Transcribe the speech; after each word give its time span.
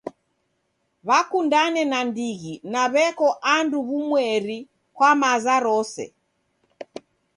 W'akundane 1.07 1.81
nandighi 1.91 2.53
na 2.71 2.83
w'eko 2.93 3.27
andu 3.55 3.77
w'umweri 3.87 4.59
kwa 4.95 5.11
maza 5.21 5.55
rose. 5.65 6.05